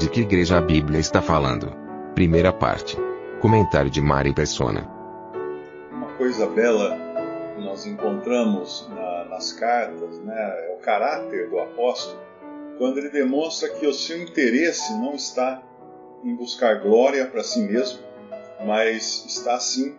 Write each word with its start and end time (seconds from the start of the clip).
De 0.00 0.08
que 0.08 0.22
igreja 0.22 0.56
a 0.56 0.62
Bíblia 0.62 0.98
está 0.98 1.20
falando? 1.20 1.76
Primeira 2.14 2.54
parte. 2.54 2.96
Comentário 3.38 3.90
de 3.90 4.00
Mari 4.00 4.32
Persona. 4.32 4.90
Uma 5.92 6.16
coisa 6.16 6.46
bela 6.46 6.96
que 7.54 7.62
nós 7.62 7.84
encontramos 7.84 8.88
na, 8.88 9.26
nas 9.26 9.52
cartas 9.52 10.18
né, 10.20 10.70
é 10.70 10.74
o 10.74 10.80
caráter 10.80 11.50
do 11.50 11.58
apóstolo 11.58 12.18
quando 12.78 12.96
ele 12.96 13.10
demonstra 13.10 13.68
que 13.68 13.86
o 13.86 13.92
seu 13.92 14.22
interesse 14.22 14.90
não 14.94 15.14
está 15.14 15.62
em 16.24 16.34
buscar 16.34 16.80
glória 16.80 17.26
para 17.26 17.44
si 17.44 17.60
mesmo, 17.60 17.98
mas 18.64 19.26
está 19.26 19.60
sim 19.60 19.98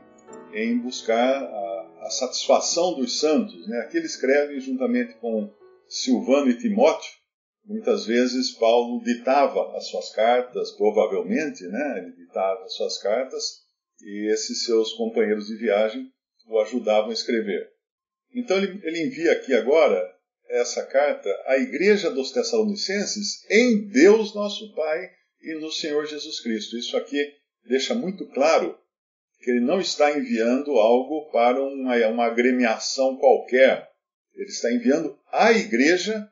em 0.52 0.80
buscar 0.80 1.44
a, 1.44 1.88
a 2.08 2.10
satisfação 2.10 2.96
dos 2.96 3.20
santos. 3.20 3.68
Né? 3.68 3.78
Aqui 3.82 3.98
ele 3.98 4.08
escreve 4.08 4.60
juntamente 4.60 5.14
com 5.22 5.54
Silvano 5.88 6.50
e 6.50 6.58
Timóteo. 6.58 7.21
Muitas 7.66 8.06
vezes 8.06 8.52
Paulo 8.52 9.04
ditava 9.04 9.76
as 9.78 9.88
suas 9.88 10.12
cartas, 10.14 10.72
provavelmente, 10.72 11.64
né? 11.68 12.00
ele 12.00 12.12
ditava 12.14 12.64
as 12.64 12.74
suas 12.74 12.98
cartas, 12.98 13.62
e 14.02 14.32
esses 14.32 14.66
seus 14.66 14.94
companheiros 14.94 15.46
de 15.48 15.58
viagem 15.58 16.12
o 16.48 16.60
ajudavam 16.60 17.12
a 17.12 17.14
escrever. 17.14 17.70
Então 18.34 18.58
ele, 18.58 18.80
ele 18.84 19.06
envia 19.06 19.32
aqui 19.34 19.54
agora 19.54 20.02
essa 20.50 20.86
carta 20.86 21.30
à 21.46 21.58
igreja 21.58 22.10
dos 22.10 22.32
Tessalonicenses 22.32 23.46
em 23.50 23.88
Deus 23.88 24.34
nosso 24.34 24.74
Pai 24.76 25.10
e 25.42 25.54
no 25.60 25.72
Senhor 25.72 26.06
Jesus 26.06 26.42
Cristo. 26.42 26.78
Isso 26.78 26.98
aqui 26.98 27.34
deixa 27.66 27.94
muito 27.94 28.28
claro 28.28 28.78
que 29.40 29.50
ele 29.50 29.62
não 29.62 29.80
está 29.80 30.16
enviando 30.18 30.72
algo 30.78 31.30
para 31.32 31.62
uma, 31.62 31.96
uma 32.08 32.26
agremiação 32.26 33.18
qualquer. 33.18 33.90
Ele 34.36 34.50
está 34.50 34.72
enviando 34.72 35.18
à 35.32 35.52
igreja 35.52 36.31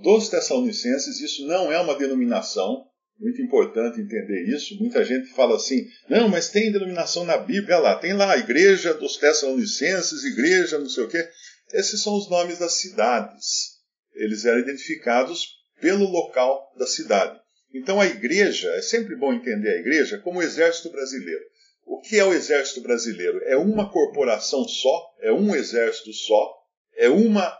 dos 0.00 0.28
Tessalonicenses. 0.28 1.20
Isso 1.20 1.46
não 1.46 1.72
é 1.72 1.80
uma 1.80 1.94
denominação. 1.94 2.86
Muito 3.18 3.42
importante 3.42 4.00
entender 4.00 4.48
isso. 4.48 4.76
Muita 4.78 5.04
gente 5.04 5.28
fala 5.32 5.56
assim: 5.56 5.86
não, 6.08 6.28
mas 6.28 6.48
tem 6.48 6.72
denominação 6.72 7.24
na 7.24 7.36
Bíblia 7.36 7.78
lá, 7.78 7.96
tem 7.96 8.14
lá 8.14 8.32
a 8.32 8.38
igreja 8.38 8.94
dos 8.94 9.16
Tessalonicenses, 9.18 10.24
igreja 10.24 10.78
não 10.78 10.88
sei 10.88 11.04
o 11.04 11.08
quê. 11.08 11.28
Esses 11.72 12.02
são 12.02 12.16
os 12.16 12.28
nomes 12.30 12.58
das 12.58 12.74
cidades. 12.74 13.78
Eles 14.14 14.44
eram 14.44 14.60
identificados 14.60 15.60
pelo 15.80 16.08
local 16.08 16.72
da 16.78 16.86
cidade. 16.86 17.38
Então 17.72 18.00
a 18.00 18.06
igreja, 18.06 18.70
é 18.72 18.82
sempre 18.82 19.16
bom 19.16 19.32
entender 19.32 19.70
a 19.70 19.78
igreja 19.78 20.18
como 20.18 20.40
o 20.40 20.42
exército 20.42 20.90
brasileiro. 20.90 21.44
O 21.86 22.00
que 22.00 22.18
é 22.18 22.24
o 22.24 22.32
exército 22.32 22.80
brasileiro? 22.80 23.40
É 23.44 23.56
uma 23.56 23.90
corporação 23.90 24.66
só, 24.66 25.14
é 25.20 25.32
um 25.32 25.54
exército 25.54 26.12
só, 26.12 26.54
é 26.96 27.08
uma, 27.08 27.56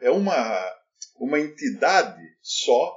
é 0.00 0.10
uma, 0.10 0.72
uma 1.18 1.40
entidade 1.40 2.22
só 2.40 2.96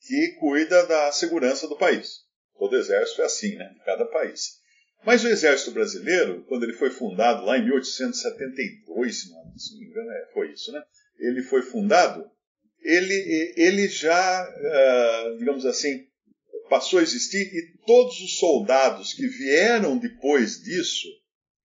que 0.00 0.36
cuida 0.40 0.86
da 0.86 1.12
segurança 1.12 1.68
do 1.68 1.76
país. 1.76 2.22
Todo 2.58 2.76
exército 2.76 3.22
é 3.22 3.24
assim, 3.24 3.54
né? 3.56 3.74
Cada 3.84 4.04
país. 4.06 4.62
Mas 5.04 5.24
o 5.24 5.28
Exército 5.28 5.72
Brasileiro, 5.72 6.44
quando 6.48 6.62
ele 6.62 6.74
foi 6.74 6.90
fundado 6.90 7.44
lá 7.44 7.58
em 7.58 7.64
1872, 7.64 9.20
se 9.20 9.30
não, 9.30 9.44
me 9.78 9.86
engano, 9.86 10.10
é, 10.10 10.28
foi 10.32 10.52
isso, 10.52 10.70
né? 10.70 10.82
Ele 11.18 11.42
foi 11.42 11.62
fundado, 11.62 12.24
ele, 12.80 13.54
ele 13.56 13.88
já, 13.88 14.48
uh, 14.48 15.38
digamos 15.38 15.66
assim, 15.66 16.06
passou 16.68 17.00
a 17.00 17.02
existir 17.02 17.52
e 17.52 17.78
todos 17.84 18.20
os 18.20 18.38
soldados 18.38 19.12
que 19.12 19.26
vieram 19.26 19.98
depois 19.98 20.62
disso 20.62 21.08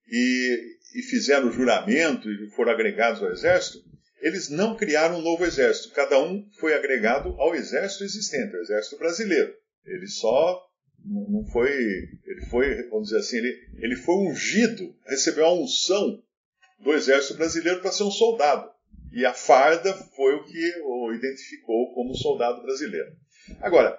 e, 0.10 0.78
e 0.96 1.02
fizeram 1.04 1.48
o 1.48 1.52
juramento 1.52 2.30
e 2.30 2.50
foram 2.52 2.72
agregados 2.72 3.22
ao 3.22 3.32
Exército, 3.32 3.87
eles 4.20 4.50
não 4.50 4.76
criaram 4.76 5.20
um 5.20 5.22
novo 5.22 5.46
exército. 5.46 5.94
Cada 5.94 6.20
um 6.20 6.48
foi 6.60 6.74
agregado 6.74 7.30
ao 7.40 7.56
exército 7.56 8.04
existente, 8.04 8.56
ao 8.56 8.62
exército 8.62 8.98
brasileiro. 8.98 9.54
Eles 9.86 10.16
só 10.16 10.68
não 11.06 11.46
foi, 11.46 11.72
ele 11.72 12.46
foi, 12.50 12.84
vamos 12.90 13.10
dizer 13.10 13.20
assim, 13.20 13.38
ele, 13.38 13.56
ele 13.78 13.96
foi 13.96 14.16
ungido, 14.16 14.96
recebeu 15.06 15.46
a 15.46 15.54
unção 15.54 16.22
do 16.80 16.94
exército 16.94 17.36
brasileiro 17.36 17.82
para 17.82 17.92
ser 17.92 18.04
um 18.04 18.12
soldado. 18.12 18.70
E 19.12 19.26
a 19.26 19.34
farda 19.34 19.94
foi 20.16 20.36
o 20.36 20.44
que 20.44 20.74
o 20.84 21.14
identificou 21.14 21.94
como 21.94 22.16
soldado 22.16 22.62
brasileiro. 22.62 23.16
Agora, 23.62 23.98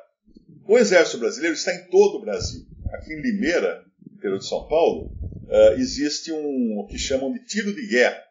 o 0.66 0.78
exército 0.78 1.18
brasileiro 1.18 1.54
está 1.54 1.74
em 1.74 1.88
todo 1.88 2.18
o 2.18 2.20
Brasil. 2.20 2.66
Aqui 2.92 3.14
em 3.14 3.22
Limeira, 3.22 3.84
interior 4.12 4.38
de 4.38 4.46
São 4.46 4.68
Paulo, 4.68 5.06
uh, 5.46 5.72
existe 5.78 6.30
um 6.30 6.78
o 6.78 6.86
que 6.86 6.98
chamam 6.98 7.32
de 7.32 7.44
tiro 7.46 7.74
de 7.74 7.86
guerra. 7.88 8.22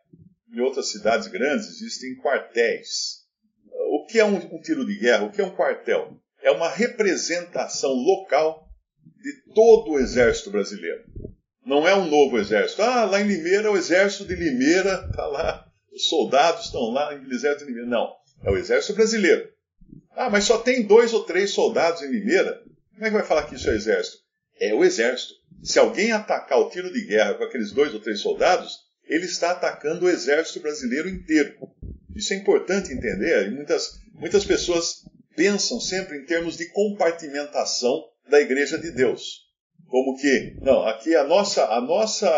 Em 0.53 0.59
outras 0.61 0.89
cidades 0.89 1.27
grandes 1.27 1.67
existem 1.67 2.15
quartéis. 2.17 3.25
O 3.91 4.05
que 4.05 4.19
é 4.19 4.25
um, 4.25 4.35
um 4.35 4.61
tiro 4.61 4.85
de 4.85 4.97
guerra? 4.97 5.25
O 5.25 5.31
que 5.31 5.41
é 5.41 5.45
um 5.45 5.55
quartel? 5.55 6.19
É 6.41 6.51
uma 6.51 6.69
representação 6.69 7.91
local 7.91 8.67
de 9.03 9.53
todo 9.53 9.91
o 9.91 9.99
exército 9.99 10.51
brasileiro. 10.51 11.03
Não 11.65 11.85
é 11.85 11.93
um 11.93 12.09
novo 12.09 12.37
exército. 12.37 12.81
Ah, 12.81 13.05
lá 13.05 13.19
em 13.19 13.27
Limeira, 13.27 13.71
o 13.71 13.77
exército 13.77 14.25
de 14.25 14.35
Limeira 14.35 15.05
está 15.09 15.25
lá, 15.25 15.67
os 15.91 16.07
soldados 16.07 16.65
estão 16.65 16.91
lá 16.91 17.13
em 17.13 17.29
exército 17.29 17.65
de 17.65 17.71
Limeira. 17.71 17.89
Não, 17.89 18.13
é 18.43 18.51
o 18.51 18.57
exército 18.57 18.93
brasileiro. 18.93 19.49
Ah, 20.11 20.29
mas 20.29 20.45
só 20.45 20.59
tem 20.59 20.87
dois 20.87 21.13
ou 21.13 21.23
três 21.23 21.51
soldados 21.51 22.01
em 22.01 22.09
Limeira. 22.09 22.61
Como 22.93 23.05
é 23.05 23.09
que 23.09 23.17
vai 23.17 23.25
falar 23.25 23.43
que 23.43 23.55
isso 23.55 23.69
é 23.69 23.75
exército? 23.75 24.17
É 24.59 24.73
o 24.73 24.83
exército. 24.83 25.33
Se 25.61 25.77
alguém 25.77 26.11
atacar 26.11 26.59
o 26.59 26.69
tiro 26.69 26.91
de 26.91 27.05
guerra 27.05 27.33
com 27.33 27.43
aqueles 27.43 27.71
dois 27.71 27.93
ou 27.93 27.99
três 27.99 28.21
soldados, 28.21 28.86
ele 29.07 29.25
está 29.25 29.51
atacando 29.51 30.05
o 30.05 30.09
exército 30.09 30.59
brasileiro 30.59 31.09
inteiro. 31.09 31.55
Isso 32.15 32.33
é 32.33 32.37
importante 32.37 32.91
entender. 32.91 33.51
Muitas, 33.51 33.99
muitas 34.13 34.43
pessoas 34.43 35.03
pensam 35.35 35.79
sempre 35.79 36.17
em 36.17 36.25
termos 36.25 36.57
de 36.57 36.69
compartimentação 36.69 38.03
da 38.29 38.41
Igreja 38.41 38.77
de 38.77 38.91
Deus. 38.91 39.45
Como 39.87 40.17
que, 40.17 40.57
não, 40.61 40.85
aqui 40.85 41.15
a 41.15 41.23
nossa, 41.23 41.65
a 41.65 41.79
nossa 41.79 42.29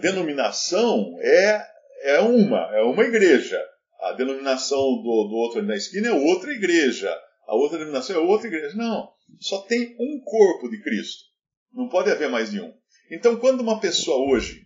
denominação 0.00 1.16
é, 1.20 1.66
é 2.02 2.20
uma, 2.20 2.70
é 2.74 2.82
uma 2.82 3.04
igreja. 3.04 3.60
A 4.00 4.12
denominação 4.12 4.78
do, 4.78 5.28
do 5.28 5.34
outro 5.34 5.58
ali 5.58 5.68
na 5.68 5.76
esquina 5.76 6.08
é 6.08 6.12
outra 6.12 6.52
igreja. 6.52 7.14
A 7.46 7.54
outra 7.54 7.78
denominação 7.78 8.16
é 8.16 8.18
outra 8.18 8.46
igreja. 8.46 8.74
Não, 8.76 9.10
só 9.38 9.58
tem 9.62 9.96
um 9.98 10.20
corpo 10.24 10.70
de 10.70 10.82
Cristo. 10.82 11.24
Não 11.72 11.88
pode 11.88 12.10
haver 12.10 12.30
mais 12.30 12.50
de 12.50 12.60
um. 12.60 12.72
Então, 13.10 13.36
quando 13.36 13.60
uma 13.60 13.80
pessoa 13.80 14.30
hoje 14.30 14.64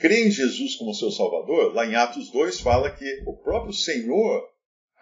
crê 0.00 0.26
em 0.26 0.30
Jesus 0.30 0.74
como 0.76 0.94
seu 0.94 1.10
Salvador, 1.10 1.74
lá 1.74 1.86
em 1.86 1.94
Atos 1.94 2.32
2 2.32 2.60
fala 2.60 2.90
que 2.90 3.22
o 3.26 3.36
próprio 3.42 3.72
Senhor 3.72 4.42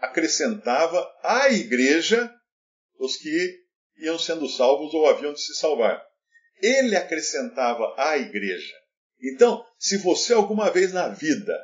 acrescentava 0.00 1.08
à 1.22 1.50
igreja 1.50 2.30
os 2.98 3.16
que 3.16 3.56
iam 3.98 4.18
sendo 4.18 4.48
salvos 4.48 4.92
ou 4.92 5.06
haviam 5.06 5.32
de 5.32 5.40
se 5.40 5.54
salvar. 5.54 6.02
Ele 6.60 6.96
acrescentava 6.96 7.94
à 7.96 8.18
igreja. 8.18 8.74
Então, 9.22 9.64
se 9.78 9.98
você 9.98 10.32
alguma 10.32 10.70
vez 10.70 10.92
na 10.92 11.08
vida 11.08 11.56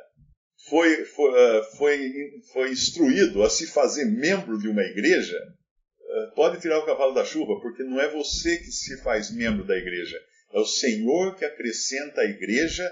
foi, 0.69 1.05
foi, 1.05 1.31
eh, 1.39 1.63
foi, 1.77 2.13
foi 2.53 2.71
instruído 2.71 3.43
a 3.43 3.49
se 3.49 3.67
fazer 3.67 4.05
membro 4.05 4.57
de 4.57 4.67
uma 4.67 4.81
igreja, 4.81 5.37
eh, 5.37 6.31
pode 6.35 6.59
tirar 6.61 6.79
o 6.79 6.85
cavalo 6.85 7.13
da 7.13 7.25
chuva, 7.25 7.59
porque 7.61 7.83
não 7.83 7.99
é 7.99 8.09
você 8.09 8.57
que 8.57 8.71
se 8.71 9.01
faz 9.03 9.29
membro 9.31 9.65
da 9.65 9.77
igreja. 9.77 10.17
É 10.53 10.59
o 10.59 10.65
Senhor 10.65 11.35
que 11.35 11.45
acrescenta 11.45 12.21
à 12.21 12.25
igreja 12.25 12.89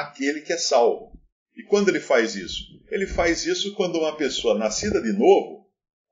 aquele 0.00 0.40
que 0.40 0.52
é 0.52 0.58
salvo. 0.58 1.12
E 1.56 1.62
quando 1.64 1.88
ele 1.88 2.00
faz 2.00 2.34
isso? 2.34 2.64
Ele 2.90 3.06
faz 3.06 3.46
isso 3.46 3.74
quando 3.74 3.98
uma 3.98 4.16
pessoa 4.16 4.58
nascida 4.58 5.00
de 5.00 5.12
novo 5.12 5.66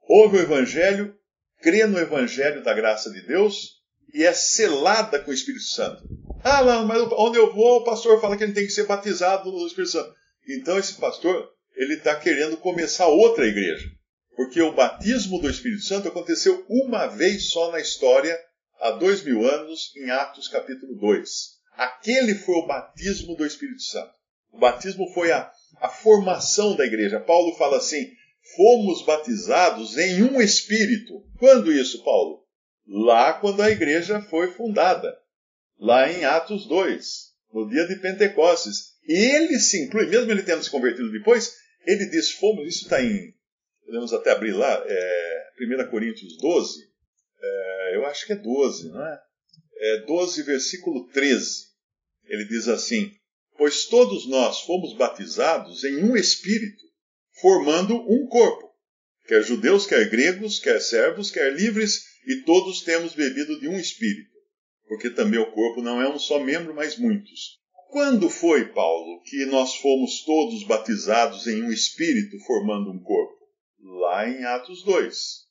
ouve 0.07 0.37
o 0.37 0.41
Evangelho 0.41 1.15
crê 1.61 1.87
no 1.87 1.99
Evangelho 1.99 2.63
da 2.63 2.75
graça 2.75 3.11
de 3.11 3.27
Deus 3.27 3.83
e 4.13 4.23
é 4.23 4.33
selada 4.33 5.19
com 5.19 5.31
o 5.31 5.35
Espírito 5.35 5.65
Santo. 5.65 6.03
Ah, 6.43 6.63
não, 6.63 6.87
mas 6.87 7.01
onde 7.13 7.39
eu 7.39 7.53
vou, 7.55 7.79
o 7.79 7.85
pastor 7.85 8.21
fala 8.21 8.37
que 8.37 8.45
ele 8.45 8.53
tem 8.53 8.67
que 8.67 8.73
ser 8.73 8.87
batizado 8.87 9.51
no 9.51 9.67
Espírito 9.67 9.93
Santo. 9.93 10.15
Então 10.49 10.79
esse 10.79 10.95
pastor, 10.95 11.49
ele 11.75 11.95
está 11.95 12.15
querendo 12.15 12.57
começar 12.57 13.07
outra 13.07 13.47
igreja. 13.47 13.89
Porque 14.37 14.61
o 14.61 14.75
batismo 14.75 15.41
do 15.41 15.49
Espírito 15.49 15.83
Santo 15.83 16.09
aconteceu 16.09 16.65
uma 16.69 17.07
vez 17.07 17.51
só 17.51 17.71
na 17.71 17.81
história, 17.81 18.39
há 18.81 18.91
dois 18.91 19.23
mil 19.23 19.47
anos, 19.47 19.93
em 19.97 20.11
Atos 20.11 20.49
capítulo 20.49 20.95
2. 20.97 21.54
Aquele 21.77 22.35
foi 22.35 22.55
o 22.57 22.67
batismo 22.67 23.37
do 23.37 23.45
Espírito 23.45 23.83
Santo. 23.83 24.15
O 24.53 24.59
batismo 24.59 25.13
foi 25.13 25.33
a, 25.33 25.51
a 25.81 25.89
formação 25.89 26.77
da 26.77 26.87
igreja. 26.87 27.21
Paulo 27.21 27.55
fala 27.57 27.79
assim: 27.79 28.11
fomos 28.57 29.05
batizados 29.05 29.99
em 29.99 30.23
um 30.23 30.41
espírito. 30.41 31.25
Quando 31.39 31.73
isso, 31.73 32.05
Paulo? 32.05 32.45
Lá 32.87 33.33
quando 33.33 33.63
a 33.63 33.71
igreja 33.71 34.21
foi 34.23 34.53
fundada. 34.53 35.17
Lá 35.79 36.11
em 36.11 36.25
Atos 36.25 36.67
2, 36.69 37.35
no 37.53 37.69
dia 37.69 37.87
de 37.87 37.97
Pentecostes. 37.97 38.95
Ele 39.07 39.59
se 39.59 39.85
inclui, 39.85 40.07
mesmo 40.07 40.31
ele 40.31 40.43
tendo 40.43 40.63
se 40.63 40.71
convertido 40.71 41.11
depois, 41.11 41.55
ele 41.85 42.07
diz: 42.07 42.31
fomos, 42.33 42.67
isso 42.67 42.85
está 42.85 43.03
em. 43.03 43.35
Podemos 43.85 44.13
até 44.13 44.31
abrir 44.31 44.53
lá, 44.53 44.83
é, 44.87 45.51
1 45.61 45.91
Coríntios 45.91 46.39
12. 46.39 46.89
É, 47.43 47.97
eu 47.97 48.07
acho 48.07 48.27
que 48.27 48.33
é 48.33 48.37
12, 48.37 48.89
não 48.89 49.07
é? 49.07 49.21
É? 49.85 49.99
12, 50.07 50.43
versículo 50.43 51.07
13. 51.09 51.67
Ele 52.27 52.45
diz 52.47 52.69
assim: 52.69 53.13
Pois 53.57 53.87
todos 53.87 54.27
nós 54.27 54.61
fomos 54.61 54.95
batizados 54.95 55.85
em 55.85 56.03
um 56.03 56.17
espírito, 56.17 56.83
formando 57.41 57.95
um 57.95 58.27
corpo. 58.27 58.73
Quer 59.27 59.43
judeus, 59.43 59.87
quer 59.87 60.09
gregos, 60.09 60.59
quer 60.59 60.81
servos, 60.81 61.31
quer 61.31 61.53
livres, 61.53 62.05
e 62.27 62.43
todos 62.45 62.83
temos 62.83 63.15
bebido 63.15 63.59
de 63.61 63.69
um 63.69 63.79
espírito. 63.79 64.35
Porque 64.87 65.11
também 65.11 65.41
o 65.41 65.53
corpo 65.53 65.83
não 65.83 66.01
é 66.01 66.09
um 66.09 66.19
só 66.19 66.39
membro, 66.39 66.75
mas 66.75 66.99
muitos. 66.99 67.59
Quando 67.91 68.29
foi, 68.29 68.73
Paulo, 68.73 69.23
que 69.23 69.47
nós 69.47 69.77
fomos 69.77 70.25
todos 70.25 70.65
batizados 70.65 71.47
em 71.47 71.63
um 71.63 71.71
espírito 71.71 72.39
formando 72.41 72.91
um 72.91 72.99
corpo? 72.99 73.39
Lá 73.81 74.29
em 74.29 74.45
Atos 74.45 74.83
2. 74.83 75.45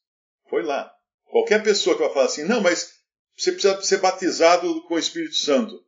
Foi 0.49 0.63
lá. 0.63 0.91
Qualquer 1.25 1.63
pessoa 1.63 1.95
que 1.95 2.03
vai 2.03 2.13
falar 2.13 2.25
assim, 2.25 2.43
não, 2.43 2.61
mas 2.61 2.91
você 3.35 3.51
precisa 3.51 3.81
ser 3.81 3.97
batizado 3.97 4.81
com 4.83 4.95
o 4.95 4.99
Espírito 4.99 5.35
Santo. 5.35 5.83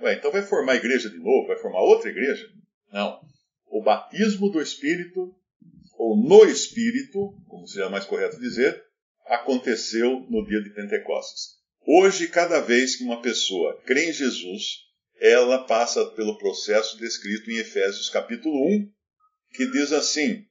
Ué, 0.00 0.14
então 0.14 0.30
vai 0.30 0.42
formar 0.42 0.72
a 0.72 0.76
igreja 0.76 1.08
de 1.10 1.18
novo? 1.18 1.46
Vai 1.46 1.58
formar 1.58 1.80
outra 1.80 2.10
igreja? 2.10 2.48
Não. 2.92 3.20
O 3.66 3.82
batismo 3.82 4.50
do 4.50 4.60
Espírito, 4.60 5.34
ou 5.96 6.16
no 6.16 6.44
Espírito, 6.44 7.34
como 7.48 7.66
seria 7.66 7.90
mais 7.90 8.04
correto 8.04 8.38
dizer, 8.38 8.82
aconteceu 9.26 10.26
no 10.28 10.44
dia 10.46 10.62
de 10.62 10.70
Pentecostes. 10.74 11.54
Hoje, 11.86 12.28
cada 12.28 12.60
vez 12.60 12.96
que 12.96 13.04
uma 13.04 13.20
pessoa 13.20 13.80
crê 13.84 14.08
em 14.08 14.12
Jesus, 14.12 14.84
ela 15.20 15.64
passa 15.64 16.04
pelo 16.12 16.38
processo 16.38 16.98
descrito 16.98 17.50
em 17.50 17.58
Efésios 17.58 18.08
capítulo 18.08 18.54
1, 18.68 18.90
que 19.54 19.70
diz 19.70 19.92
assim, 19.92 20.44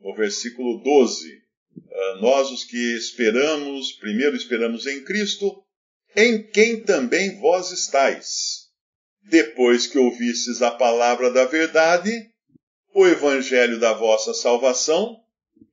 no 0.00 0.14
versículo 0.14 0.82
12: 0.82 1.42
ah, 1.90 2.18
Nós 2.20 2.50
os 2.50 2.64
que 2.64 2.96
esperamos, 2.96 3.92
primeiro 3.92 4.36
esperamos 4.36 4.86
em 4.86 5.04
Cristo, 5.04 5.62
em 6.16 6.42
quem 6.42 6.80
também 6.80 7.38
vós 7.38 7.70
estáis. 7.70 8.68
Depois 9.22 9.86
que 9.86 9.98
ouvistes 9.98 10.62
a 10.62 10.70
palavra 10.70 11.30
da 11.30 11.44
verdade, 11.44 12.30
o 12.94 13.06
evangelho 13.06 13.78
da 13.78 13.92
vossa 13.92 14.32
salvação, 14.32 15.20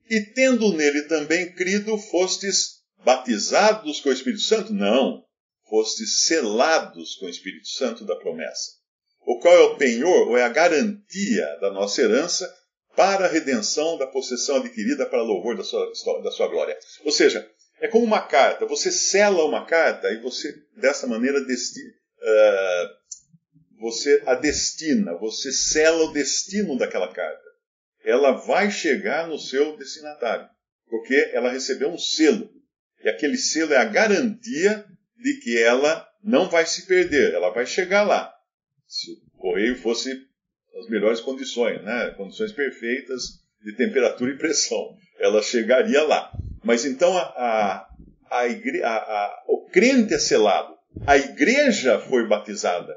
e 0.08 0.20
tendo 0.20 0.72
nele 0.72 1.02
também 1.02 1.52
crido, 1.52 1.98
fostes 1.98 2.82
batizados 3.04 4.00
com 4.00 4.10
o 4.10 4.12
Espírito 4.12 4.42
Santo? 4.42 4.72
Não 4.72 5.26
fostes 5.68 6.22
selados 6.22 7.16
com 7.16 7.26
o 7.26 7.28
Espírito 7.30 7.68
Santo 7.68 8.04
da 8.04 8.16
promessa, 8.16 8.72
o 9.26 9.38
qual 9.40 9.54
é 9.54 9.60
o 9.60 9.76
penhor, 9.76 10.28
ou 10.28 10.36
é 10.36 10.44
a 10.44 10.48
garantia 10.48 11.46
da 11.60 11.70
nossa 11.70 12.02
herança 12.02 12.52
para 12.94 13.26
a 13.26 13.28
redenção 13.28 13.98
da 13.98 14.06
possessão 14.06 14.56
adquirida 14.56 15.04
para 15.06 15.22
louvor 15.22 15.56
da 15.56 15.64
sua, 15.64 15.92
da 16.22 16.30
sua 16.30 16.48
glória. 16.48 16.78
Ou 17.04 17.12
seja, 17.12 17.48
é 17.80 17.88
como 17.88 18.04
uma 18.04 18.22
carta. 18.22 18.66
Você 18.66 18.90
sela 18.90 19.44
uma 19.44 19.64
carta 19.66 20.10
e 20.10 20.20
você, 20.20 20.54
dessa 20.76 21.06
maneira, 21.06 21.38
uh, 21.40 21.46
você 23.78 24.22
a 24.26 24.34
destina, 24.34 25.14
você 25.18 25.52
sela 25.52 26.04
o 26.04 26.12
destino 26.12 26.76
daquela 26.78 27.12
carta. 27.12 27.44
Ela 28.04 28.32
vai 28.32 28.70
chegar 28.70 29.26
no 29.26 29.38
seu 29.38 29.76
destinatário, 29.76 30.48
porque 30.88 31.30
ela 31.32 31.50
recebeu 31.50 31.88
um 31.88 31.98
selo. 31.98 32.50
E 33.02 33.08
aquele 33.08 33.36
selo 33.36 33.74
é 33.74 33.76
a 33.76 33.84
garantia 33.84 34.84
de 35.16 35.40
que 35.40 35.60
ela 35.60 36.06
não 36.22 36.48
vai 36.48 36.66
se 36.66 36.86
perder, 36.86 37.34
ela 37.34 37.50
vai 37.50 37.66
chegar 37.66 38.02
lá. 38.02 38.32
Se 38.86 39.10
o 39.12 39.38
correio 39.38 39.76
fosse 39.76 40.10
as 40.78 40.88
melhores 40.88 41.20
condições, 41.20 41.82
né? 41.82 42.14
condições 42.16 42.52
perfeitas 42.52 43.40
de 43.62 43.74
temperatura 43.74 44.32
e 44.32 44.38
pressão, 44.38 44.96
ela 45.18 45.42
chegaria 45.42 46.02
lá. 46.02 46.30
Mas 46.66 46.84
então 46.84 47.16
a, 47.16 47.22
a, 47.22 47.86
a, 48.28 49.44
o 49.46 49.66
crente 49.66 50.14
é 50.14 50.18
selado, 50.18 50.74
a 51.06 51.16
igreja 51.16 52.00
foi 52.00 52.26
batizada 52.26 52.92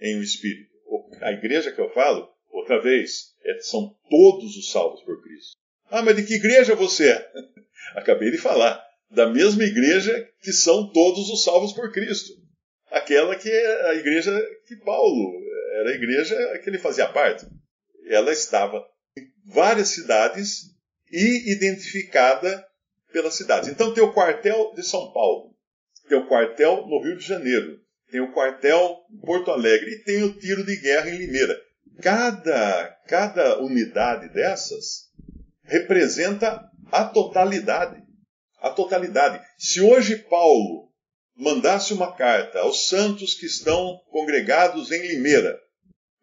em 0.00 0.18
um 0.18 0.22
espírito. 0.22 0.74
A 1.20 1.30
igreja 1.30 1.70
que 1.70 1.80
eu 1.80 1.88
falo, 1.90 2.28
outra 2.50 2.82
vez, 2.82 3.32
é, 3.44 3.60
são 3.60 3.96
todos 4.10 4.56
os 4.56 4.72
salvos 4.72 5.00
por 5.02 5.22
Cristo. 5.22 5.56
Ah, 5.88 6.02
mas 6.02 6.16
de 6.16 6.24
que 6.24 6.34
igreja 6.34 6.74
você 6.74 7.12
é? 7.12 7.32
Acabei 7.94 8.32
de 8.32 8.38
falar 8.38 8.84
da 9.08 9.30
mesma 9.30 9.62
igreja 9.62 10.28
que 10.42 10.52
são 10.52 10.90
todos 10.90 11.30
os 11.30 11.44
salvos 11.44 11.72
por 11.72 11.92
Cristo. 11.92 12.32
Aquela 12.90 13.36
que 13.36 13.48
é 13.48 13.90
a 13.90 13.94
igreja 13.94 14.36
que 14.66 14.74
Paulo 14.74 15.40
era 15.74 15.90
a 15.90 15.94
igreja 15.94 16.58
que 16.64 16.68
ele 16.68 16.78
fazia 16.80 17.06
parte. 17.06 17.46
Ela 18.08 18.32
estava 18.32 18.84
em 19.16 19.24
várias 19.44 19.90
cidades 19.90 20.74
e 21.12 21.52
identificada 21.52 22.66
pelas 23.14 23.36
cidades. 23.36 23.68
Então 23.68 23.94
tem 23.94 24.02
o 24.02 24.12
quartel 24.12 24.74
de 24.74 24.82
São 24.82 25.12
Paulo, 25.12 25.54
tem 26.08 26.18
o 26.18 26.26
quartel 26.26 26.84
no 26.86 27.00
Rio 27.00 27.16
de 27.16 27.24
Janeiro, 27.24 27.80
tem 28.10 28.20
o 28.20 28.32
quartel 28.32 28.98
em 29.10 29.20
Porto 29.20 29.52
Alegre 29.52 29.90
e 29.90 30.02
tem 30.02 30.24
o 30.24 30.36
tiro 30.36 30.66
de 30.66 30.76
guerra 30.76 31.08
em 31.08 31.16
Limeira. 31.16 31.56
Cada, 32.02 32.88
cada 33.06 33.60
unidade 33.62 34.28
dessas 34.34 35.10
representa 35.62 36.68
a 36.90 37.04
totalidade 37.04 38.04
a 38.64 38.70
totalidade. 38.70 39.44
Se 39.58 39.82
hoje 39.82 40.16
Paulo 40.16 40.88
mandasse 41.36 41.92
uma 41.92 42.16
carta 42.16 42.60
aos 42.60 42.88
santos 42.88 43.34
que 43.34 43.44
estão 43.44 44.00
congregados 44.10 44.90
em 44.90 45.06
Limeira, 45.06 45.54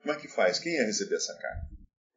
como 0.01 0.11
é 0.11 0.19
que 0.19 0.27
faz? 0.27 0.57
Quem 0.57 0.73
ia 0.73 0.85
receber 0.85 1.17
essa 1.17 1.35
carta? 1.35 1.67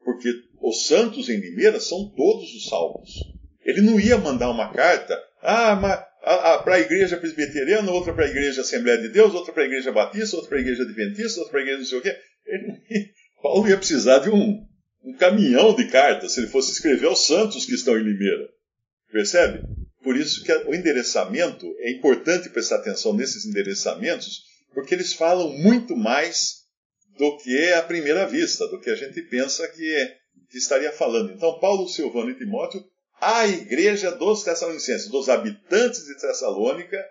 Porque 0.02 0.30
os 0.62 0.86
santos 0.86 1.28
em 1.28 1.36
Limeira 1.36 1.78
são 1.78 2.10
todos 2.16 2.54
os 2.54 2.68
salvos. 2.70 3.33
Ele 3.64 3.80
não 3.80 3.98
ia 3.98 4.18
mandar 4.18 4.50
uma 4.50 4.72
carta, 4.72 5.18
ah, 5.42 6.60
para 6.62 6.74
a 6.76 6.80
igreja 6.80 7.16
presbiteriana, 7.16 7.90
outra 7.90 8.12
para 8.12 8.24
a 8.24 8.28
igreja 8.28 8.62
Assembleia 8.62 8.98
de 8.98 9.08
Deus, 9.08 9.34
outra 9.34 9.52
para 9.52 9.62
a 9.62 9.66
igreja 9.66 9.92
Batista, 9.92 10.36
outra 10.36 10.50
para 10.50 10.58
a 10.58 10.60
igreja 10.60 10.82
Adventista, 10.82 11.40
outra 11.40 11.52
para 11.52 11.60
a 11.60 11.62
igreja 11.62 11.78
não 11.78 11.86
sei 11.86 11.98
o 11.98 12.02
quê. 12.02 12.16
Ele, 12.46 13.10
Paulo 13.42 13.68
ia 13.68 13.76
precisar 13.76 14.20
de 14.20 14.30
um, 14.30 14.66
um 15.02 15.14
caminhão 15.16 15.74
de 15.74 15.86
cartas 15.88 16.32
se 16.32 16.40
ele 16.40 16.48
fosse 16.48 16.72
escrever 16.72 17.06
aos 17.06 17.26
santos 17.26 17.66
que 17.66 17.74
estão 17.74 17.98
em 17.98 18.02
Limeira. 18.02 18.48
Percebe? 19.12 19.62
Por 20.02 20.16
isso 20.16 20.42
que 20.44 20.52
o 20.52 20.74
endereçamento, 20.74 21.66
é 21.78 21.90
importante 21.90 22.50
prestar 22.50 22.76
atenção 22.76 23.14
nesses 23.14 23.46
endereçamentos, 23.46 24.42
porque 24.72 24.94
eles 24.94 25.12
falam 25.12 25.50
muito 25.50 25.96
mais 25.96 26.64
do 27.18 27.36
que 27.38 27.56
é 27.56 27.76
à 27.76 27.82
primeira 27.82 28.26
vista, 28.26 28.66
do 28.68 28.80
que 28.80 28.90
a 28.90 28.96
gente 28.96 29.22
pensa 29.22 29.66
que, 29.68 29.94
é, 29.94 30.16
que 30.50 30.58
estaria 30.58 30.92
falando. 30.92 31.32
Então, 31.32 31.58
Paulo, 31.60 31.88
Silvano 31.88 32.30
e 32.30 32.38
Timóteo, 32.38 32.84
a 33.20 33.46
igreja 33.46 34.10
dos 34.12 34.42
Tessalonicenses, 34.42 35.10
dos 35.10 35.28
habitantes 35.28 36.04
de 36.04 36.18
Tessalônica, 36.18 37.02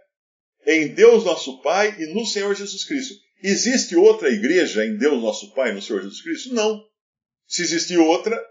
em 0.65 0.93
Deus 0.93 1.23
nosso 1.25 1.61
Pai 1.61 1.95
e 1.99 2.13
no 2.13 2.25
Senhor 2.25 2.55
Jesus 2.55 2.85
Cristo. 2.85 3.15
Existe 3.41 3.95
outra 3.95 4.29
igreja 4.29 4.85
em 4.85 4.97
Deus 4.97 5.21
nosso 5.21 5.53
Pai 5.53 5.71
e 5.71 5.73
no 5.73 5.81
Senhor 5.81 6.01
Jesus 6.01 6.21
Cristo? 6.21 6.53
Não. 6.53 6.81
Se 7.47 7.61
existe 7.61 7.97
outra, 7.97 8.41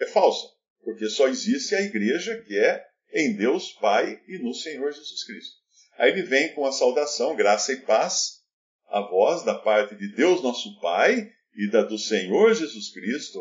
é 0.00 0.06
falsa, 0.06 0.46
porque 0.82 1.08
só 1.08 1.28
existe 1.28 1.74
a 1.74 1.80
igreja 1.80 2.42
que 2.42 2.58
é 2.58 2.84
em 3.12 3.36
Deus 3.36 3.72
Pai 3.72 4.20
e 4.26 4.38
no 4.38 4.52
Senhor 4.52 4.92
Jesus 4.92 5.24
Cristo. 5.24 5.54
Aí 5.98 6.10
ele 6.10 6.22
vem 6.22 6.54
com 6.54 6.66
a 6.66 6.72
saudação, 6.72 7.36
graça 7.36 7.72
e 7.72 7.80
paz, 7.82 8.40
a 8.88 9.00
voz 9.00 9.44
da 9.44 9.54
parte 9.54 9.94
de 9.94 10.14
Deus 10.14 10.42
nosso 10.42 10.78
Pai 10.80 11.30
e 11.54 11.70
da 11.70 11.82
do 11.82 11.98
Senhor 11.98 12.54
Jesus 12.54 12.92
Cristo. 12.92 13.40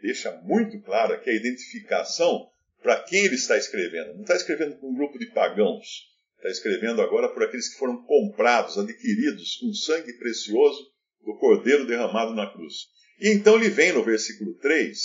Deixa 0.00 0.32
muito 0.42 0.80
claro 0.82 1.14
aqui 1.14 1.30
a 1.30 1.34
identificação 1.34 2.46
para 2.86 3.02
quem 3.02 3.24
ele 3.24 3.34
está 3.34 3.58
escrevendo. 3.58 4.14
Não 4.14 4.20
está 4.20 4.36
escrevendo 4.36 4.76
para 4.76 4.88
um 4.88 4.94
grupo 4.94 5.18
de 5.18 5.26
pagãos. 5.32 6.06
Está 6.36 6.48
escrevendo 6.50 7.02
agora 7.02 7.28
por 7.28 7.42
aqueles 7.42 7.68
que 7.68 7.80
foram 7.80 8.00
comprados, 8.04 8.78
adquiridos 8.78 9.56
com 9.56 9.74
sangue 9.74 10.12
precioso 10.12 10.88
do 11.24 11.36
Cordeiro 11.36 11.84
derramado 11.84 12.32
na 12.32 12.48
cruz. 12.48 12.86
E 13.18 13.30
então 13.30 13.56
ele 13.56 13.70
vem 13.70 13.92
no 13.92 14.04
versículo 14.04 14.54
3: 14.58 14.96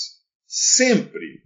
Sempre 0.45 1.41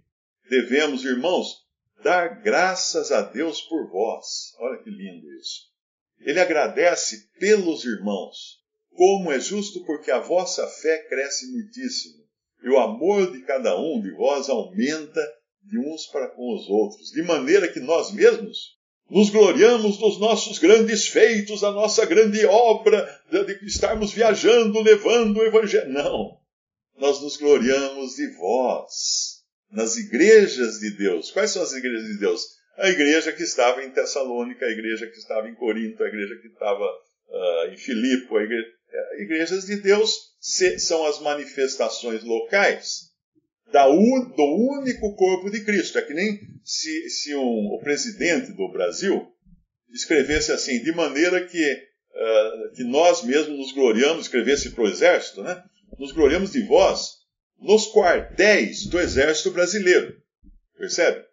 devemos, 0.50 1.06
irmãos, 1.06 1.64
dar 2.04 2.42
graças 2.42 3.10
a 3.10 3.22
Deus 3.22 3.62
por 3.62 3.90
vós. 3.90 4.54
Olha 4.58 4.82
que 4.82 4.90
lindo 4.90 5.32
isso. 5.40 5.72
Ele 6.20 6.38
agradece 6.38 7.30
pelos 7.38 7.82
irmãos, 7.82 8.62
como 8.92 9.32
é 9.32 9.40
justo 9.40 9.82
porque 9.86 10.10
a 10.10 10.20
vossa 10.20 10.66
fé 10.66 10.98
cresce 11.08 11.50
muitíssimo, 11.50 12.26
e 12.62 12.68
o 12.68 12.78
amor 12.78 13.32
de 13.32 13.40
cada 13.46 13.80
um 13.80 14.02
de 14.02 14.10
vós 14.10 14.50
aumenta 14.50 15.35
de 15.66 15.78
uns 15.78 16.06
para 16.06 16.28
com 16.28 16.54
os 16.54 16.68
outros, 16.68 17.10
de 17.10 17.22
maneira 17.22 17.68
que 17.68 17.80
nós 17.80 18.12
mesmos 18.12 18.76
nos 19.08 19.30
gloriamos 19.30 19.98
dos 19.98 20.18
nossos 20.18 20.58
grandes 20.58 21.08
feitos, 21.08 21.60
da 21.60 21.70
nossa 21.70 22.04
grande 22.04 22.44
obra, 22.44 23.20
de 23.30 23.66
estarmos 23.66 24.12
viajando, 24.12 24.80
levando 24.80 25.36
o 25.38 25.44
Evangelho. 25.44 25.92
Não. 25.92 26.40
Nós 26.96 27.20
nos 27.20 27.36
gloriamos 27.36 28.16
de 28.16 28.26
vós, 28.36 29.44
nas 29.70 29.96
igrejas 29.96 30.78
de 30.80 30.96
Deus. 30.96 31.30
Quais 31.30 31.50
são 31.50 31.62
as 31.62 31.72
igrejas 31.72 32.06
de 32.06 32.18
Deus? 32.18 32.42
A 32.78 32.88
igreja 32.88 33.32
que 33.32 33.42
estava 33.42 33.84
em 33.84 33.90
Tessalônica, 33.90 34.64
a 34.64 34.70
igreja 34.70 35.06
que 35.06 35.18
estava 35.18 35.48
em 35.48 35.54
Corinto, 35.54 36.02
a 36.02 36.08
igreja 36.08 36.36
que 36.40 36.48
estava 36.48 36.84
uh, 36.84 37.72
em 37.72 37.76
Filipe, 37.76 38.36
a 38.36 38.42
igreja, 38.42 38.66
é, 38.90 39.22
igrejas 39.22 39.66
de 39.66 39.76
Deus 39.76 40.14
são 40.78 41.06
as 41.06 41.20
manifestações 41.20 42.22
locais 42.22 43.15
da, 43.72 43.86
do 43.86 44.78
único 44.78 45.14
corpo 45.16 45.50
de 45.50 45.64
Cristo. 45.64 45.98
É 45.98 46.02
que 46.02 46.14
nem 46.14 46.38
se, 46.64 47.10
se 47.10 47.34
um, 47.34 47.68
o 47.74 47.80
presidente 47.80 48.52
do 48.52 48.70
Brasil 48.70 49.26
escrevesse 49.92 50.52
assim, 50.52 50.82
de 50.82 50.92
maneira 50.92 51.46
que, 51.46 51.62
uh, 51.62 52.74
que 52.74 52.84
nós 52.84 53.22
mesmos 53.24 53.58
nos 53.58 53.72
gloriamos, 53.72 54.26
escrevesse 54.26 54.70
para 54.70 54.84
o 54.84 54.88
exército, 54.88 55.42
né? 55.42 55.62
nos 55.98 56.12
gloriamos 56.12 56.52
de 56.52 56.62
vós 56.62 57.16
nos 57.58 57.90
quartéis 57.90 58.86
do 58.86 59.00
exército 59.00 59.50
brasileiro. 59.50 60.14
Percebe? 60.76 61.24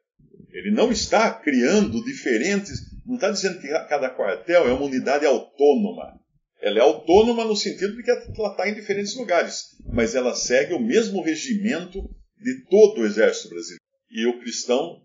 Ele 0.51 0.71
não 0.71 0.91
está 0.91 1.31
criando 1.31 2.03
diferentes, 2.03 2.79
não 3.05 3.15
está 3.15 3.29
dizendo 3.29 3.59
que 3.59 3.67
cada 3.67 4.09
quartel 4.09 4.67
é 4.67 4.71
uma 4.71 4.85
unidade 4.85 5.25
autônoma. 5.25 6.19
Ela 6.61 6.79
é 6.79 6.81
autônoma 6.81 7.43
no 7.43 7.55
sentido 7.55 7.95
de 7.95 8.03
que 8.03 8.09
ela 8.09 8.51
está 8.51 8.69
em 8.69 8.75
diferentes 8.75 9.15
lugares, 9.15 9.75
mas 9.85 10.15
ela 10.15 10.33
segue 10.33 10.73
o 10.73 10.79
mesmo 10.79 11.21
regimento 11.21 12.09
de 12.43 12.65
todo 12.65 13.01
o 13.01 13.05
exército 13.05 13.49
brasileiro. 13.49 13.81
E 14.11 14.25
o 14.27 14.39
cristão, 14.39 15.01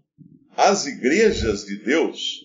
as 0.56 0.86
igrejas 0.86 1.64
de 1.64 1.76
Deus, 1.76 2.40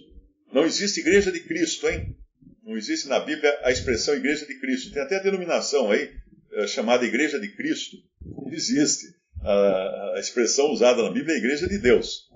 não 0.53 0.65
existe 0.65 0.99
igreja 0.99 1.31
de 1.31 1.41
Cristo, 1.41 1.89
hein? 1.89 2.15
Não 2.63 2.77
existe 2.77 3.07
na 3.07 3.19
Bíblia 3.19 3.59
a 3.63 3.71
expressão 3.71 4.15
igreja 4.15 4.45
de 4.45 4.57
Cristo. 4.59 4.93
Tem 4.93 5.01
até 5.01 5.17
a 5.17 5.23
denominação 5.23 5.91
aí, 5.91 6.09
é, 6.53 6.67
chamada 6.67 7.05
igreja 7.05 7.39
de 7.39 7.49
Cristo. 7.49 7.97
Não 8.21 8.53
existe. 8.53 9.07
A, 9.41 10.15
expressão 10.19 10.71
usada 10.71 11.03
na 11.03 11.11
Bíblia 11.11 11.35
é 11.35 11.39
igreja 11.39 11.67
de 11.67 11.77
Deus. 11.77 12.29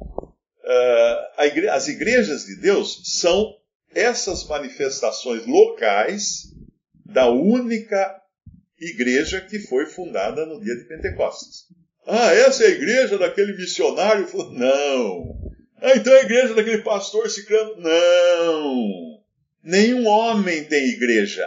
Igre 1.39 1.69
as 1.69 1.87
igrejas 1.87 2.43
de 2.43 2.59
Deus 2.59 3.01
são 3.05 3.55
essas 3.93 4.45
manifestações 4.47 5.45
locais 5.45 6.53
da 7.05 7.29
única 7.29 8.21
igreja 8.79 9.39
que 9.39 9.59
foi 9.59 9.85
fundada 9.85 10.45
no 10.45 10.59
dia 10.59 10.75
de 10.75 10.87
Pentecostes. 10.87 11.67
Ah, 12.07 12.33
essa 12.33 12.63
é 12.63 12.67
a 12.67 12.71
igreja 12.71 13.17
daquele 13.17 13.53
missionário? 13.53 14.27
Não. 14.53 15.37
Ah, 15.81 15.95
então 15.95 16.13
é 16.13 16.21
a 16.21 16.23
igreja 16.23 16.53
daquele 16.53 16.81
pastor 16.81 17.29
ciclano? 17.29 17.75
Não. 17.77 19.19
Nenhum 19.61 20.07
homem 20.07 20.63
tem 20.63 20.87
igreja. 20.87 21.45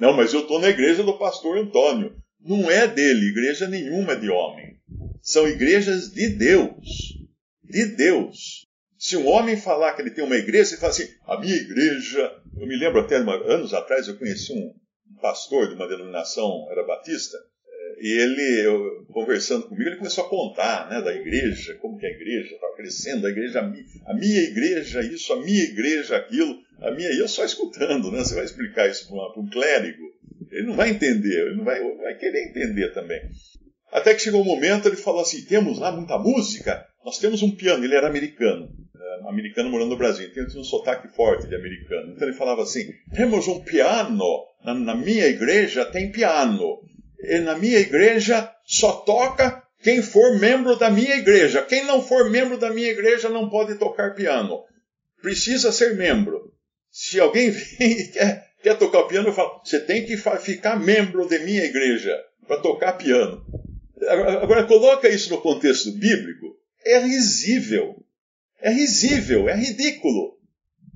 Não, 0.00 0.14
mas 0.14 0.32
eu 0.32 0.40
estou 0.40 0.58
na 0.58 0.70
igreja 0.70 1.02
do 1.02 1.18
pastor 1.18 1.58
Antônio. 1.58 2.16
Não 2.40 2.70
é 2.70 2.86
dele, 2.86 3.28
igreja 3.28 3.68
nenhuma 3.68 4.12
é 4.12 4.16
de 4.16 4.30
homem. 4.30 4.78
São 5.22 5.46
igrejas 5.46 6.10
de 6.10 6.28
Deus. 6.30 7.18
De 7.62 7.86
Deus. 7.86 8.66
Se 8.98 9.16
um 9.18 9.26
homem 9.26 9.56
falar 9.56 9.92
que 9.92 10.00
ele 10.02 10.10
tem 10.10 10.24
uma 10.24 10.36
igreja, 10.36 10.70
ele 10.70 10.80
fala 10.80 10.92
assim, 10.92 11.08
a 11.26 11.38
minha 11.38 11.56
igreja. 11.56 12.32
Eu 12.58 12.66
me 12.66 12.76
lembro 12.76 13.00
até 13.00 13.16
anos 13.16 13.74
atrás, 13.74 14.08
eu 14.08 14.16
conheci 14.16 14.52
um, 14.52 14.72
pastor 15.20 15.68
de 15.68 15.74
uma 15.74 15.88
denominação, 15.88 16.66
era 16.70 16.86
batista, 16.86 17.38
e 18.00 18.08
ele, 18.08 18.66
eu, 18.66 19.06
conversando 19.12 19.68
comigo, 19.68 19.90
ele 19.90 19.96
começou 19.96 20.24
a 20.24 20.28
contar 20.28 20.88
né, 20.88 21.00
da 21.00 21.14
igreja, 21.14 21.74
como 21.74 21.98
que 21.98 22.06
a 22.06 22.10
igreja 22.10 22.54
estava 22.54 22.74
crescendo, 22.76 23.26
a 23.26 23.30
igreja, 23.30 23.60
a 23.60 24.14
minha 24.14 24.40
igreja 24.40 25.00
isso, 25.02 25.32
a 25.32 25.40
minha 25.42 25.62
igreja 25.62 26.16
aquilo, 26.16 26.58
a 26.80 26.90
minha, 26.90 27.10
e 27.10 27.18
eu 27.18 27.28
só 27.28 27.44
escutando, 27.44 28.10
né? 28.10 28.18
Você 28.18 28.34
vai 28.34 28.44
explicar 28.44 28.88
isso 28.88 29.08
para 29.08 29.40
um 29.40 29.48
clérigo, 29.48 30.02
ele 30.50 30.66
não 30.66 30.74
vai 30.74 30.90
entender, 30.90 31.46
ele 31.46 31.56
não 31.56 31.64
vai, 31.64 31.80
vai 31.96 32.16
querer 32.16 32.48
entender 32.48 32.92
também. 32.92 33.20
Até 33.92 34.12
que 34.12 34.22
chegou 34.22 34.42
um 34.42 34.44
momento, 34.44 34.88
ele 34.88 34.96
falou 34.96 35.20
assim: 35.20 35.44
temos 35.44 35.78
lá 35.78 35.92
muita 35.92 36.18
música, 36.18 36.84
nós 37.04 37.18
temos 37.18 37.42
um 37.42 37.50
piano, 37.50 37.84
ele 37.84 37.94
era 37.94 38.08
americano, 38.08 38.66
uh, 38.66 39.28
americano 39.28 39.70
morando 39.70 39.90
no 39.90 39.96
Brasil, 39.96 40.26
então 40.26 40.42
ele 40.42 40.50
tinha 40.50 40.60
um 40.60 40.64
sotaque 40.64 41.08
forte 41.14 41.46
de 41.46 41.54
americano. 41.54 42.12
Então 42.12 42.26
ele 42.26 42.36
falava 42.36 42.62
assim: 42.62 42.92
temos 43.14 43.46
um 43.46 43.60
piano, 43.60 44.24
na, 44.64 44.74
na 44.74 44.94
minha 44.96 45.26
igreja 45.26 45.84
tem 45.84 46.10
piano, 46.10 46.80
na 47.40 47.56
minha 47.56 47.78
igreja 47.78 48.50
só 48.64 48.92
toca 48.92 49.62
quem 49.82 50.02
for 50.02 50.38
membro 50.38 50.76
da 50.76 50.90
minha 50.90 51.16
igreja. 51.16 51.62
Quem 51.62 51.84
não 51.84 52.02
for 52.02 52.30
membro 52.30 52.56
da 52.58 52.70
minha 52.70 52.88
igreja 52.88 53.28
não 53.28 53.48
pode 53.50 53.74
tocar 53.76 54.14
piano. 54.14 54.62
Precisa 55.20 55.72
ser 55.72 55.96
membro. 55.96 56.52
Se 56.90 57.20
alguém 57.20 57.50
vem 57.52 57.90
e 57.90 58.08
quer, 58.08 58.50
quer 58.62 58.78
tocar 58.78 59.04
piano, 59.04 59.28
eu 59.28 59.34
falo: 59.34 59.60
você 59.64 59.80
tem 59.80 60.04
que 60.04 60.16
ficar 60.16 60.78
membro 60.78 61.26
de 61.26 61.38
minha 61.40 61.64
igreja 61.64 62.16
para 62.46 62.60
tocar 62.60 62.94
piano. 62.94 63.44
Agora, 64.42 64.64
coloca 64.64 65.08
isso 65.08 65.30
no 65.30 65.40
contexto 65.40 65.90
bíblico 65.92 66.54
é 66.84 66.98
risível. 67.00 68.04
É 68.60 68.70
risível, 68.70 69.48
é 69.48 69.56
ridículo. 69.56 70.38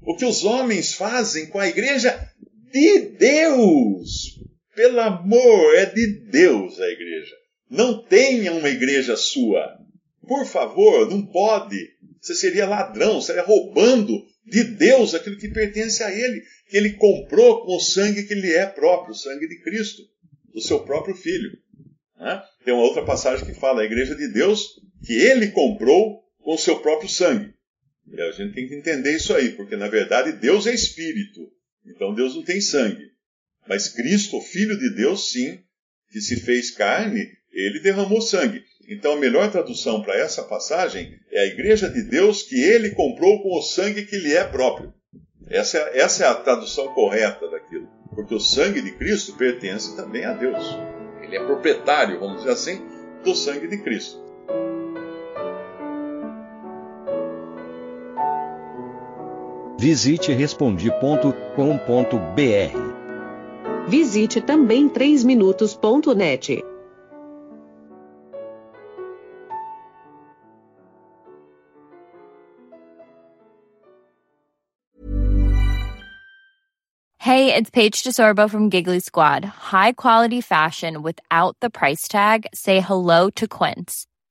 O 0.03 0.17
que 0.17 0.25
os 0.25 0.45
homens 0.45 0.95
fazem 0.95 1.47
com 1.47 1.59
a 1.59 1.69
igreja 1.69 2.31
de 2.71 3.01
Deus. 3.01 4.38
Pelo 4.79 5.01
amor, 5.01 5.75
é 5.75 5.87
de 5.87 6.07
Deus 6.31 6.79
a 6.79 6.89
igreja. 6.89 7.35
Não 7.69 8.01
tenha 8.01 8.53
uma 8.53 8.69
igreja 8.69 9.17
sua. 9.17 9.77
Por 10.23 10.47
favor, 10.47 11.11
não 11.11 11.27
pode. 11.27 11.77
Você 12.21 12.33
seria 12.37 12.65
ladrão, 12.65 13.21
seria 13.21 13.43
roubando 13.43 14.25
de 14.47 14.63
Deus 14.63 15.17
aquilo 15.17 15.37
que 15.37 15.49
pertence 15.49 16.01
a 16.05 16.15
Ele, 16.15 16.41
que 16.69 16.77
Ele 16.77 16.93
comprou 16.93 17.67
com 17.67 17.75
o 17.75 17.81
sangue 17.81 18.23
que 18.23 18.37
lhe 18.37 18.55
é 18.55 18.67
próprio, 18.67 19.11
o 19.11 19.17
sangue 19.17 19.49
de 19.49 19.61
Cristo, 19.65 20.01
do 20.55 20.61
seu 20.61 20.85
próprio 20.85 21.17
Filho. 21.17 21.59
Né? 22.17 22.41
Tem 22.65 22.73
uma 22.73 22.85
outra 22.85 23.05
passagem 23.05 23.45
que 23.45 23.55
fala: 23.55 23.83
a 23.83 23.85
igreja 23.85 24.15
de 24.15 24.33
Deus 24.33 24.81
que 25.05 25.15
ele 25.15 25.49
comprou 25.49 26.23
com 26.39 26.55
o 26.55 26.59
seu 26.59 26.79
próprio 26.79 27.09
sangue. 27.09 27.53
E 28.07 28.21
a 28.21 28.31
gente 28.31 28.55
tem 28.55 28.69
que 28.69 28.77
entender 28.77 29.17
isso 29.17 29.35
aí, 29.35 29.51
porque 29.57 29.75
na 29.75 29.89
verdade 29.89 30.39
Deus 30.39 30.69
é 30.69 30.73
espírito, 30.73 31.51
então 31.85 32.15
Deus 32.15 32.37
não 32.37 32.45
tem 32.45 32.61
sangue. 32.61 33.18
Mas 33.69 33.89
Cristo, 33.89 34.41
Filho 34.41 34.79
de 34.79 34.95
Deus, 34.95 35.31
sim, 35.31 35.59
que 36.11 36.21
se 36.21 36.41
fez 36.41 36.71
carne, 36.71 37.29
ele 37.53 37.81
derramou 37.81 38.21
sangue. 38.21 38.63
Então 38.89 39.13
a 39.13 39.17
melhor 39.17 39.51
tradução 39.51 40.03
para 40.03 40.17
essa 40.17 40.43
passagem 40.43 41.19
é 41.31 41.41
a 41.41 41.47
igreja 41.47 41.91
de 41.91 42.03
Deus 42.03 42.43
que 42.43 42.59
ele 42.59 42.91
comprou 42.91 43.43
com 43.43 43.59
o 43.59 43.63
sangue 43.63 44.07
que 44.07 44.17
lhe 44.17 44.35
é 44.35 44.45
próprio. 44.45 44.95
Essa 45.47 45.79
é, 45.79 45.99
essa 45.99 46.25
é 46.25 46.29
a 46.29 46.35
tradução 46.35 46.89
correta 46.95 47.49
daquilo. 47.51 47.87
Porque 48.15 48.35
o 48.35 48.41
sangue 48.41 48.81
de 48.81 48.93
Cristo 48.93 49.37
pertence 49.37 49.95
também 49.95 50.25
a 50.25 50.33
Deus. 50.33 50.65
Ele 51.23 51.37
é 51.37 51.45
proprietário, 51.45 52.19
vamos 52.19 52.39
dizer 52.39 52.53
assim, 52.53 52.81
do 53.23 53.35
sangue 53.35 53.69
de 53.69 53.83
Cristo. 53.83 54.19
Visite 59.79 60.33
respondi.com.br. 60.33 62.98
Visite 63.89 64.43
também 64.43 64.89
3minutos.net. 64.89 66.63
Hey, 77.19 77.55
it's 77.55 77.71
Paige 77.71 78.03
DeSorbo 78.03 78.49
from 78.51 78.69
Giggly 78.69 79.01
Squad. 79.01 79.45
High 79.45 79.93
quality 79.93 80.41
fashion 80.41 81.03
without 81.03 81.57
the 81.61 81.71
price 81.71 82.09
tag. 82.09 82.47
Say 82.53 82.81
hello 82.81 83.31
to 83.37 83.49
Quince. 83.49 84.07